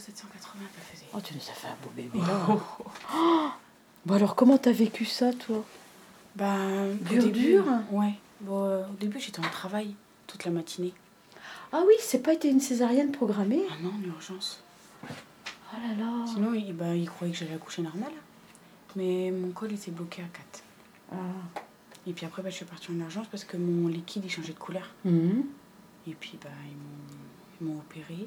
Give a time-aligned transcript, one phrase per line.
[0.00, 1.06] 780, ça faisait.
[1.14, 2.18] Oh, tu nous as fait un beau bébé.
[2.48, 2.60] Oh.
[4.06, 5.62] Bon alors, comment t'as vécu ça, toi?
[6.34, 6.54] Bah,
[6.90, 8.14] au Dur, début, dur Ouais.
[8.40, 9.94] Bon, euh, au début, j'étais en travail
[10.26, 10.94] toute la matinée.
[11.72, 13.60] Ah oui, c'est pas été une césarienne programmée?
[13.70, 14.62] Ah non, en urgence.
[15.04, 15.06] Oh
[15.86, 16.24] là là.
[16.26, 18.10] Sinon, il, bah, il croyait que j'allais accoucher normal.
[18.96, 20.62] Mais mon col, s'est bloqué à 4.
[21.12, 21.60] Ah.
[22.06, 24.54] Et puis après, bah, je suis partie en urgence parce que mon liquide, il changeait
[24.54, 24.88] de couleur.
[25.04, 25.44] Mhm.
[26.08, 27.20] Et puis, bah, ils m'ont-
[27.60, 28.26] ils m'ont opéré.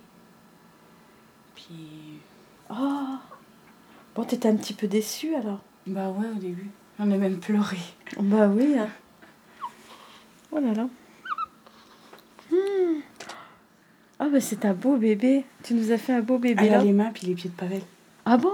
[1.55, 2.19] Puis,
[2.69, 3.19] Ah.
[4.15, 6.69] Bon, t'étais un petit peu déçue alors bah ouais, au début.
[6.97, 7.77] J'en ai même pleuré.
[8.19, 8.77] Bah oui.
[8.77, 8.87] hein.
[10.51, 10.87] Oh là là.
[12.51, 13.01] Hmm.
[14.19, 15.43] Ah bah c'est un beau bébé.
[15.63, 16.83] Tu nous as fait un beau bébé Elle a là.
[16.83, 17.81] les mains, puis les pieds de Pavel.
[18.25, 18.53] Ah bon?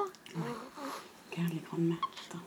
[1.31, 1.99] Regarde les grandes mains.
[2.29, 2.39] Attends.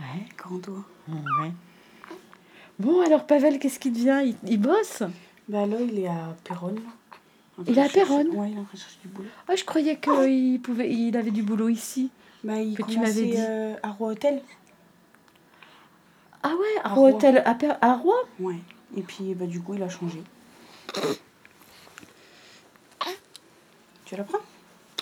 [0.00, 0.26] Ouais.
[0.36, 0.84] Grand doigt.
[1.08, 1.52] ouais.
[2.78, 5.02] Bon alors Pavel, qu'est-ce qu'il devient il, il bosse?
[5.48, 6.80] Bah là, il est à Péronne.
[7.66, 9.28] Il est à Péronne Ouais, il est en train de chercher du boulot.
[9.48, 12.10] Ah je croyais qu'il pouvait, il avait du boulot ici.
[12.44, 13.34] Bah, il Que tu m'avais dit.
[13.38, 14.42] euh, à Roi Hôtel.
[16.42, 17.10] Ah ouais, à Rouen.
[17.14, 18.14] Hôtel, à, Per- à Rouen?
[18.38, 18.56] Ouais.
[18.96, 20.22] Et puis, bah, du coup, il a changé.
[24.04, 24.38] Tu la prends?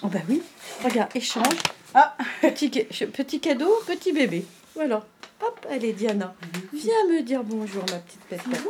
[0.02, 0.40] Oh bah oui.
[0.82, 1.44] Regarde, échange.
[1.92, 4.46] Ah Petit, ch- petit cadeau, petit bébé.
[4.74, 5.06] Voilà.
[5.42, 6.34] Hop, allez Diana.
[6.72, 8.62] Viens me dire bonjour ma petite pépette.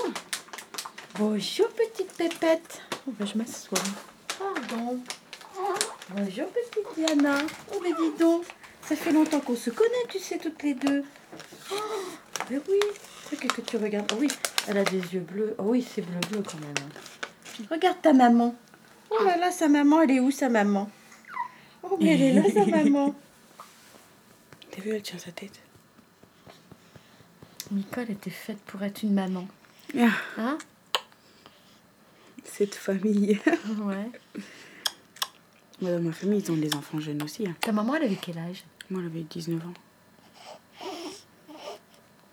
[1.19, 2.83] Bonjour petite pépette.
[3.06, 3.78] Oh, bah, je m'assois.
[4.38, 4.98] Pardon.
[6.10, 7.38] Bonjour petite Diana.
[7.72, 8.44] Oh mais dis donc,
[8.83, 11.05] ça fait longtemps qu'on se connaît, tu sais, toutes les deux.
[11.72, 11.75] Oh,
[12.50, 12.80] mais oui,
[13.28, 14.10] c'est que, que tu regardes.
[14.12, 14.28] Oh oui,
[14.69, 15.55] elle a des yeux bleus.
[15.58, 16.75] Oh oui, c'est bleu bleu quand même.
[16.78, 17.64] hein.
[17.70, 18.55] Regarde ta maman.
[19.10, 20.91] Oh là là, sa maman, elle est où sa maman?
[21.82, 23.14] Oh mais elle est là sa maman.
[24.70, 25.60] T'as vu, elle tient sa tête.
[27.70, 29.47] Nicole était faite pour être une maman.
[29.98, 30.59] Ah, Hein?
[32.56, 33.38] Cette famille.
[33.82, 34.10] Ouais.
[35.81, 37.47] Moi, dans ma famille, ils ont des enfants jeunes aussi.
[37.47, 37.54] hein.
[37.60, 38.62] Ta maman, elle avait quel âge?
[38.91, 39.75] Moi, elle avait 19 ans.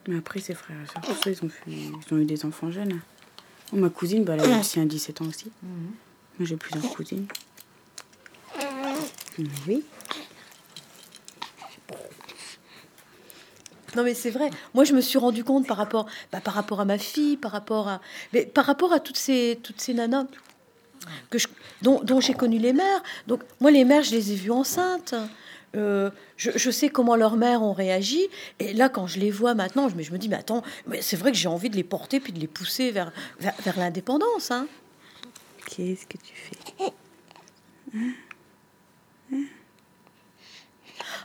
[0.07, 2.71] Mais après, ses frères et tout ça, ils ont, fait- ils ont eu des enfants
[2.71, 2.99] jeunes.
[3.73, 5.51] Oh, ma cousine, bah, elle avait aussi un 17 ans aussi.
[5.63, 7.25] Moi, j'ai plusieurs cousines.
[9.37, 9.83] Mais oui.
[13.95, 14.49] Non mais c'est vrai.
[14.73, 17.51] Moi je me suis rendu compte par rapport, bah, par rapport à ma fille, par
[17.51, 18.01] rapport à,
[18.33, 20.25] mais par rapport à toutes ces toutes ces nanas
[21.29, 21.47] que je,
[21.81, 23.03] dont, j'ai connu les mères.
[23.27, 25.15] Donc moi les mères je les ai vues enceintes.
[25.77, 28.27] Euh, je, sais comment leurs mères ont réagi.
[28.59, 31.17] Et là quand je les vois maintenant, je je me dis mais attends, mais c'est
[31.17, 34.51] vrai que j'ai envie de les porter puis de les pousser vers vers, vers l'indépendance.
[34.51, 34.67] Hein.
[35.65, 36.93] Qu'est-ce que tu fais?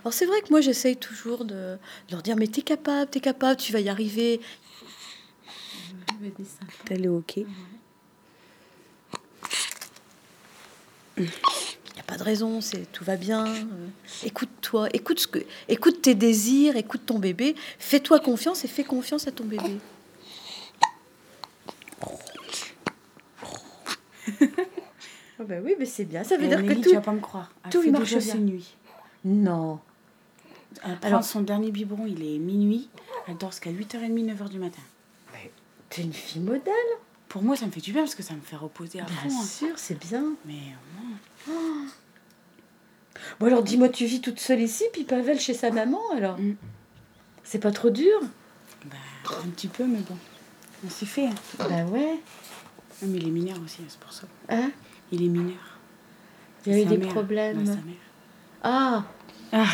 [0.07, 1.79] Alors c'est vrai que moi j'essaye toujours de, de
[2.13, 4.41] leur dire mais t'es capable, t'es capable, tu vas y arriver.
[6.85, 7.45] T'as le hockey
[11.19, 11.29] Il n'y
[11.99, 13.49] a pas de raison, c'est tout va bien.
[13.49, 13.89] euh,
[14.23, 17.57] Écoute-toi, écoute ce que, écoute tes désirs, écoute ton bébé.
[17.81, 19.79] Fais-toi confiance et fais confiance à ton bébé.
[25.39, 26.25] Ah bah oui, mais c'est bien.
[26.25, 26.95] Ça veut Eh, dire Nelly, que tu tout.
[26.95, 27.51] vas pas me croire.
[27.65, 28.33] Elle tout, fait il marche déjà bien.
[28.33, 28.75] ses nuits.
[29.27, 29.81] Non.
[30.85, 32.89] Elle prend Alors- son dernier biberon, il est minuit.
[33.29, 34.83] Elle dort jusqu'à 8h30, 9h du matin.
[35.89, 36.73] T'es une fille modèle.
[37.29, 39.17] Pour moi, ça me fait du bien parce que ça me fait reposer à Bien
[39.17, 39.41] fond.
[39.41, 39.45] hein.
[39.45, 40.33] sûr, c'est bien.
[40.45, 40.55] Mais
[41.49, 41.87] euh, non.
[43.41, 46.55] Bon alors dis-moi, tu vis toute seule ici, puis Pavel chez sa maman alors Mm.
[47.45, 48.19] C'est pas trop dur
[48.87, 48.97] Bah,
[49.45, 50.17] un petit peu, mais bon.
[50.85, 51.27] On s'y fait.
[51.27, 51.35] hein.
[51.59, 52.19] Bah ouais.
[53.03, 54.27] Ah, mais il est mineur aussi, c'est pour ça.
[54.49, 54.71] Hein
[55.13, 55.79] Il est mineur.
[56.67, 57.09] Il y a eu Sa des mère.
[57.09, 57.65] problèmes.
[57.65, 57.95] Sa mère.
[58.63, 59.05] Ah
[59.53, 59.67] Ah.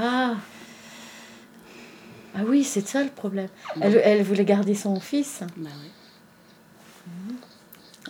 [0.00, 0.36] Ah
[2.36, 3.48] Ah oui, c'est ça le problème.
[3.80, 5.40] Elle, elle voulait garder son fils.
[5.56, 5.90] Bah ouais.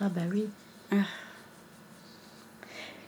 [0.01, 0.45] Ah bah oui.
[0.93, 0.97] Ah.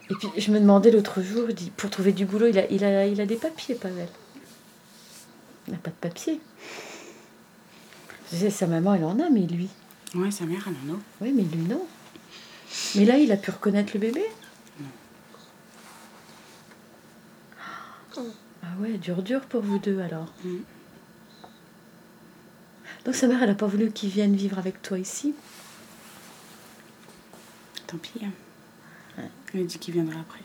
[0.09, 1.47] Et puis je me demandais l'autre jour,
[1.77, 4.07] pour trouver du boulot, il a, il a, il a des papiers, Pavel.
[5.67, 6.41] Il n'a pas de papiers.
[8.33, 9.69] Je sa maman, elle en a, mais lui.
[10.15, 10.99] Ouais, sa mère, elle en a.
[11.21, 11.85] Oui, mais lui, non.
[12.95, 14.25] Mais là, il a pu reconnaître le bébé?
[18.71, 20.31] Ah ouais, dur, dur pour vous deux alors.
[20.43, 20.57] Mm.
[23.05, 25.33] Donc sa mère, elle n'a pas voulu qu'il vienne vivre avec toi ici?
[27.87, 28.11] Tant pis.
[28.23, 28.31] hein.
[29.17, 29.29] Ouais.
[29.53, 30.39] Elle a dit qu'il viendrait après.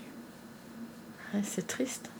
[1.34, 2.10] Ouais, C'est triste.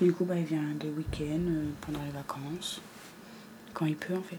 [0.00, 2.82] Du coup, bah, il vient des week-ends, euh, pendant les vacances.
[3.72, 4.38] Quand il peut, en fait.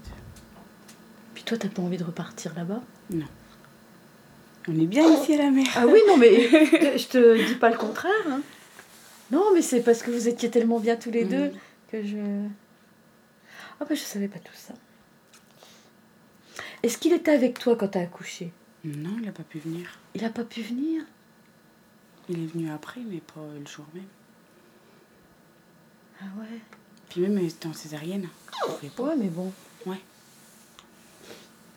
[1.34, 2.82] Puis toi, t'as pas envie de repartir là-bas?
[3.12, 3.26] Non.
[4.68, 5.66] On est bien ici à la mer.
[5.76, 6.48] Ah oui, non, mais
[6.98, 8.12] je te dis pas le contraire.
[8.30, 8.42] hein.
[9.32, 11.30] Non, mais c'est parce que vous étiez tellement bien tous les Mm.
[11.30, 11.52] deux
[11.92, 12.18] que je...
[13.80, 14.74] Ah bah je savais pas tout ça.
[16.84, 18.52] Est-ce qu'il était avec toi quand t'as accouché?
[18.86, 20.00] Non, il n'a pas pu venir.
[20.16, 21.04] Il n'a pas pu venir?
[22.30, 24.04] Il est venu après, mais pas le jour même.
[26.22, 26.60] Ah ouais?
[27.10, 28.28] Puis même, il était en césarienne.
[29.00, 29.52] Ouais, mais bon.
[29.86, 30.00] Ouais.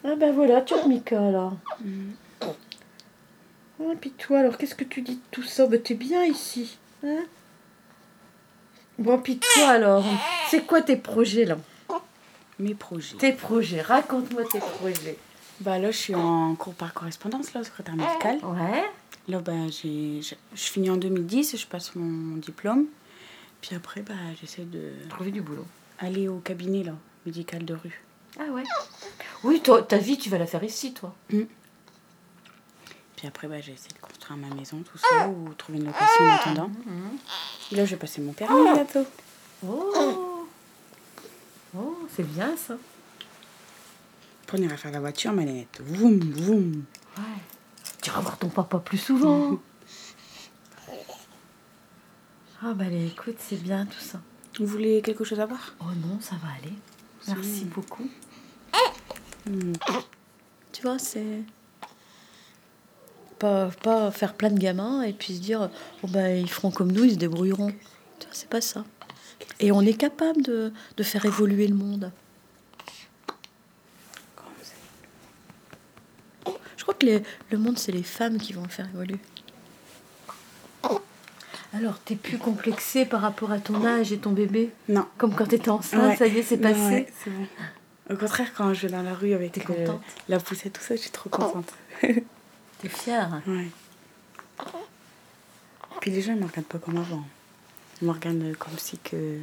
[0.04, 1.56] Ah ben voilà, tu as Mika alors.
[1.84, 2.10] Mm.
[2.42, 5.66] Ah, puis toi, alors qu'est-ce que tu dis de tout ça?
[5.66, 6.78] Ben t'es bien ici.
[7.04, 7.24] Hein?
[9.00, 10.04] Bon, puis toi alors,
[10.48, 11.56] c'est quoi tes projets là?
[12.58, 13.16] Mes projets.
[13.16, 15.16] Tes projets, raconte-moi tes projets.
[15.60, 18.38] Bah là, je suis en cours par correspondance, là, au secrétaire médical.
[18.42, 18.84] Ouais.
[19.28, 22.86] Là, bah, j'ai, je, je finis en 2010, je passe mon diplôme.
[23.62, 25.66] Puis après, bah, j'essaie de Trouver du boulot.
[25.98, 26.92] aller au cabinet, là,
[27.26, 28.02] médical de rue.
[28.38, 28.62] Ah ouais
[29.44, 31.14] Oui, toi, ta vie, tu vas la faire ici, toi.
[33.16, 36.24] Puis après, bah, j'ai essayé de construire ma maison, tout ça, ou trouver une location
[36.24, 36.70] en attendant.
[37.09, 37.09] Et
[37.72, 39.06] là, je vais passer mon permis bientôt.
[39.66, 40.46] Oh
[41.76, 42.76] Oh, c'est bien ça.
[44.52, 45.80] On ira faire la voiture, manette.
[45.84, 46.84] Voum, voum.
[47.16, 47.22] Ouais.
[48.02, 49.58] Tu vas voir ton papa plus souvent.
[52.62, 54.20] Ah bah allez, écoute, c'est bien tout ça.
[54.58, 55.74] Vous voulez quelque chose à boire?
[55.80, 56.74] Oh non, ça va aller.
[57.26, 58.06] Merci beaucoup.
[59.46, 59.72] Hmm.
[60.70, 61.42] Tu vois, c'est
[63.40, 65.68] pas, pas faire plein de gamins et puis se dire
[66.04, 67.72] oh ben, ils feront comme nous, ils se débrouilleront.
[68.30, 68.84] C'est pas ça.
[69.58, 72.12] Et on est capable de, de faire évoluer le monde.
[76.76, 79.18] Je crois que les- le monde, c'est les femmes qui vont le faire évoluer.
[81.72, 85.06] Alors, t'es plus complexé par rapport à ton âge et ton bébé Non.
[85.18, 86.16] Comme quand t'étais enceinte, Ouais.
[86.16, 86.80] ça y est, c'est passé.
[86.80, 87.46] ouais, c'est bon.
[88.12, 89.86] Au contraire, quand je vais dans la rue avec euh,
[90.28, 91.72] la poussette, tout ça, je suis trop contente.
[92.80, 93.42] T'es fière.
[93.46, 93.68] Ouais.
[96.00, 97.24] Puis les gens, ils me regardent pas comme avant.
[98.00, 99.38] Ils me regardent comme si que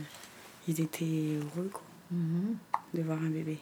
[0.67, 2.55] ils étaient heureux, quoi, Mhm.
[2.93, 3.59] de voir un bébé.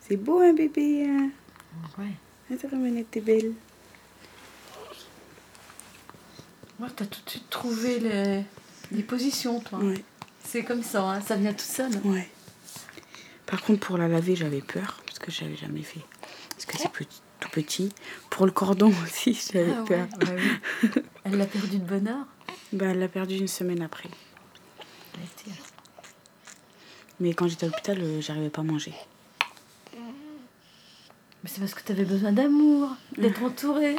[0.00, 1.30] C'est beau, un bébé, hein
[1.98, 2.12] Ouais.
[2.48, 3.52] C'est vraiment, t'es belle.
[6.80, 8.42] Ouais, t'as tout de suite trouvé les,
[8.92, 9.80] les positions, toi.
[9.80, 10.02] Ouais,
[10.44, 11.90] C'est comme ça, hein, ça vient tout seul.
[12.04, 12.28] ouais.
[13.46, 16.00] Par contre, pour la laver, j'avais peur, parce que je l'avais jamais fait.
[16.58, 17.92] Parce que c'est petit, tout petit.
[18.30, 20.00] Pour le cordon aussi, j'avais Ah peur.
[20.00, 20.32] ouais, bah
[20.82, 20.90] oui.
[21.24, 22.26] Elle l'a perdu de bonne heure.
[22.72, 24.08] Bah, elle l'a perdu une semaine après.
[27.20, 28.92] Mais quand j'étais à l'hôpital, euh, j'arrivais pas à manger.
[29.94, 33.96] Mais c'est parce que t'avais besoin d'amour, d'être entourée.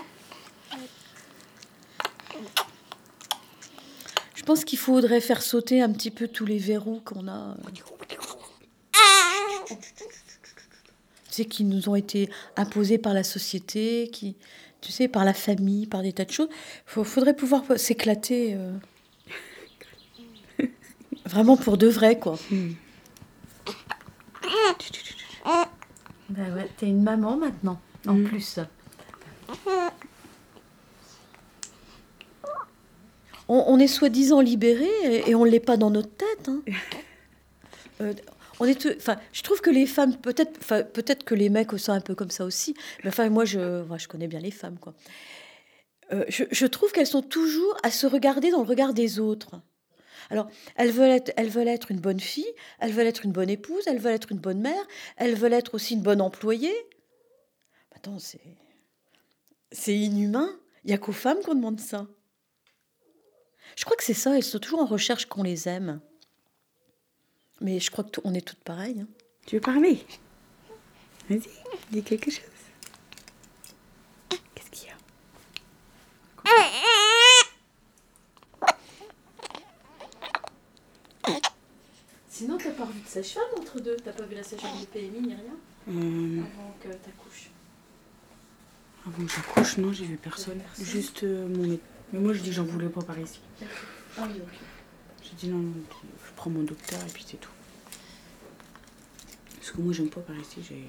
[4.35, 7.55] Je pense qu'il faudrait faire sauter un petit peu tous les verrous qu'on a.
[11.39, 14.35] Sais, qui nous ont été imposés par la société, qui,
[14.81, 16.49] tu sais, par la famille, par des tas de choses.
[16.97, 18.55] Il faudrait pouvoir s'éclater.
[18.55, 18.73] euh,
[21.25, 22.37] Vraiment pour de vrai, quoi.
[26.29, 28.23] Bah ouais, t'es une maman maintenant, en Mm.
[28.25, 28.59] plus.
[33.47, 36.49] On, on est soi-disant libéré et, et on ne l'est pas dans notre tête.
[36.49, 36.61] hein.
[38.01, 38.13] Euh,
[38.59, 40.59] on est, enfin, je trouve que les femmes, peut-être,
[40.91, 42.73] peut-être que les mecs sont un peu comme ça aussi.
[43.03, 44.93] Mais enfin, moi, je, je connais bien les femmes, quoi.
[46.11, 49.61] Euh, je, je trouve qu'elles sont toujours à se regarder dans le regard des autres.
[50.31, 53.49] Alors, elles veulent, être, elles veulent être une bonne fille, elles veulent être une bonne
[53.49, 56.75] épouse, elles veulent être une bonne mère, elles veulent être aussi une bonne employée.
[57.95, 58.41] Attends, c'est.
[59.71, 60.49] C'est inhumain.
[60.83, 62.07] Il n'y a qu'aux femmes qu'on demande ça.
[63.75, 66.01] Je crois que c'est ça, elles sont toujours en recherche qu'on les aime.
[67.61, 69.01] Mais je crois que tout- on est toutes pareilles.
[69.01, 69.07] hein.
[69.45, 70.05] Tu veux parler?
[71.29, 71.41] Vas-y,
[71.91, 72.41] dis quelque chose.
[74.55, 74.95] Qu'est-ce qu'il y a?
[82.29, 83.97] Sinon, t'as pas revu de sage-femme entre deux?
[84.03, 85.43] T'as pas vu la sage-femme du PMI ni rien?
[85.89, 87.49] Euh, Avant que t'accouches
[89.05, 90.59] Avant que j'accouche, non, j'ai vu personne.
[90.59, 90.85] Personne.
[90.85, 91.83] Juste euh, mon médecin.
[92.13, 93.39] Mais moi, je dis, j'en voulais pas par ici.
[94.17, 94.59] Ah oui, ok.
[95.29, 97.49] J'ai dit, non, non, je prends mon docteur et puis c'est tout.
[99.57, 100.57] Parce que moi, j'aime pas par ici.
[100.67, 100.83] J'ai...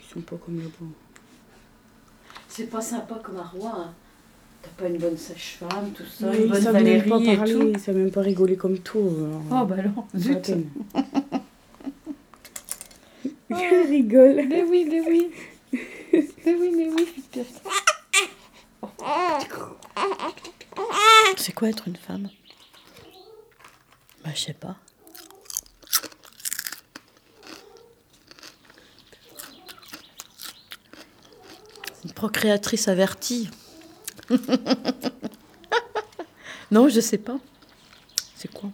[0.00, 0.86] Ils sont pas comme là-bas.
[2.48, 3.72] C'est pas sympa comme à Rouen.
[3.76, 3.94] hein.
[4.62, 7.18] T'as pas une bonne sage-femme, tout ça, Mais une bonne ils savent même Valérie pas
[7.20, 7.68] et parler, tout.
[7.74, 8.98] ils savent même pas rigoler comme tout.
[9.48, 10.50] alors, Oh bah non, zut.
[13.50, 13.56] Il
[13.88, 14.46] rigole.
[14.48, 15.30] Mais oui, mais oui.
[15.72, 17.08] mais oui, mais oui,
[21.36, 22.28] C'est quoi être une femme?
[24.28, 24.76] Bah, je sais pas.
[32.04, 33.48] Une procréatrice avertie.
[36.70, 37.38] non, je sais pas.
[38.36, 38.68] C'est quoi?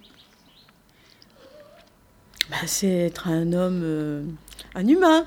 [2.51, 4.27] Bah, C'est être un homme, euh,
[4.75, 5.25] un humain.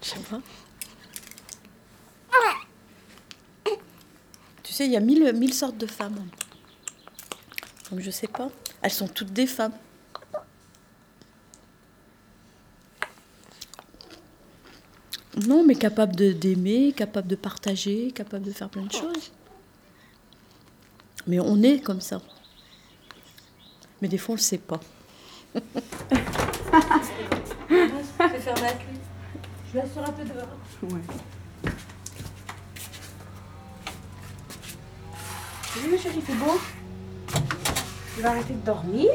[0.00, 0.40] Je sais pas.
[3.64, 6.26] Tu sais, il y a mille, mille sortes de femmes.
[7.90, 8.50] Donc je sais pas.
[8.82, 9.72] Elles sont toutes des femmes.
[15.46, 19.32] Non, mais capables de d'aimer, capables de partager, capables de faire plein de choses.
[21.26, 22.22] Mais on est comme ça.
[24.00, 24.80] Mais des fois, on le sait pas.
[25.54, 25.60] Je
[28.38, 28.56] faire
[29.68, 30.48] Je vais un peu dehors.
[30.82, 31.00] Ouais.
[35.82, 36.58] Salut chérie, c'est beau
[38.14, 39.10] Tu vas arrêter de dormir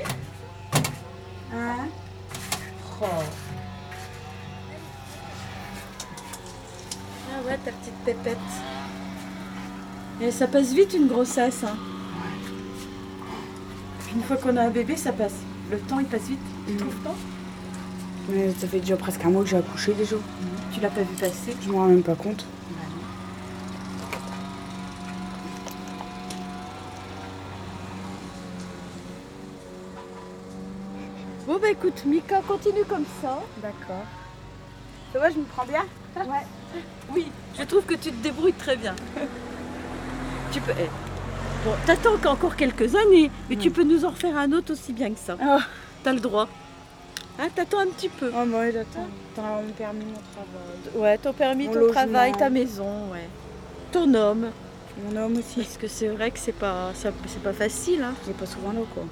[1.54, 1.88] Hein
[3.04, 3.06] Oh.
[7.34, 8.38] Ah ouais, ta petite pépette.
[10.22, 11.64] Et ça passe vite une grossesse.
[11.64, 11.76] Hein.
[14.14, 15.34] Une fois qu'on a un bébé, ça passe.
[15.72, 16.40] Le temps, il passe vite.
[16.68, 17.16] Tu trouves pas
[18.30, 20.18] Mais ça fait déjà presque un mois que j'ai accouché déjà.
[20.72, 22.46] Tu l'as pas vu passer Je m'en rends même pas compte.
[31.48, 33.40] Bon bah écoute, Mika, continue comme ça.
[33.62, 34.04] D'accord.
[35.14, 35.84] Ça va, je me prends bien
[36.16, 36.46] Ouais.
[37.14, 38.96] Oui, je trouve que tu te débrouilles très bien.
[40.52, 40.72] tu peux.
[40.80, 40.90] eh,
[41.64, 45.12] Bon, t'attends encore quelques années, mais tu peux nous en refaire un autre aussi bien
[45.12, 45.38] que ça.
[45.42, 45.60] Oh,
[46.04, 46.48] T'as le droit.
[47.40, 48.32] Hein, t'attends un petit peu.
[48.36, 49.08] oh moi j'attends.
[49.36, 50.96] T'as mon permis, mon travail.
[51.04, 51.94] Ouais, ton permis, Mon ton logement.
[51.94, 53.28] travail, ta maison, ouais.
[53.92, 54.48] Ton homme.
[55.04, 55.62] Mon homme aussi.
[55.62, 57.14] Parce que c'est vrai que c'est pas, c'est
[57.44, 58.02] pas facile.
[58.04, 58.14] Hein.
[58.26, 59.04] J'ai pas souvent l'eau quoi.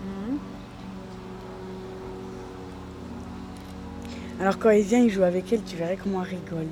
[4.40, 6.68] Alors quand il vient, il joue avec elle, tu verrais comment elle rigole.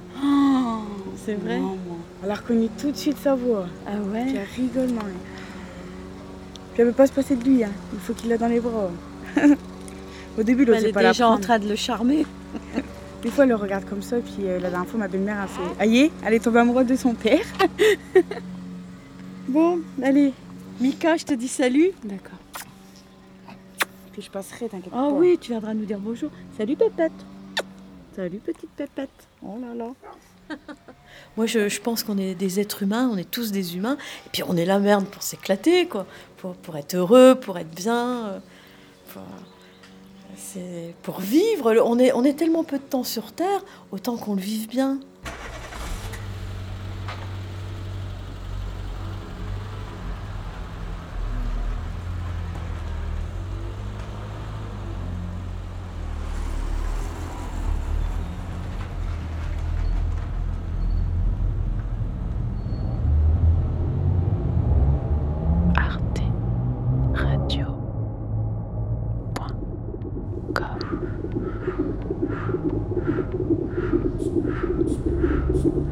[1.26, 1.58] c'est vrai.
[1.60, 1.78] Maman.
[2.24, 3.66] Elle a reconnu tout de suite sa voix.
[3.86, 4.26] Ah Puis ouais.
[4.36, 5.10] elle rigole, maman.
[6.74, 7.72] Puis elle veut pas se passer de lui, hein.
[7.94, 8.90] il faut qu'il l'a dans les bras.
[10.40, 12.26] Au début, il Elle osait est pas la déjà en train de le charmer.
[13.24, 15.48] Des fois, elle le regarde comme ça, puis euh, la dernière fois, ma belle-mère a
[15.48, 17.42] fait Aïe, elle est tombée amoureuse de son père.
[19.48, 20.34] Bon, allez.
[20.82, 21.92] Mika, je te dis salut.
[22.04, 22.38] D'accord.
[24.12, 25.12] Puis je passerai, t'inquiète Ah pas.
[25.12, 26.30] oui, tu viendras nous dire bonjour.
[26.58, 27.14] Salut Pépette.
[28.18, 29.12] Salut petite Pépette.
[29.44, 29.94] Oh là là.
[31.38, 33.96] Moi, je, je pense qu'on est des êtres humains, on est tous des humains.
[34.26, 36.08] Et puis, on est la merde pour s'éclater, quoi.
[36.38, 38.26] Pour, pour être heureux, pour être bien.
[38.26, 38.40] euh,
[39.14, 39.22] Pour,
[40.36, 41.76] c'est pour vivre.
[41.86, 45.00] On est, on est tellement peu de temps sur Terre, autant qu'on le vive bien.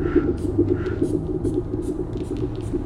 [0.06, 0.40] Thank
[2.74, 2.85] you.